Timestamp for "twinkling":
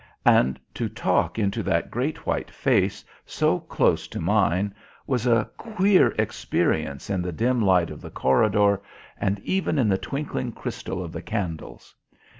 9.99-10.53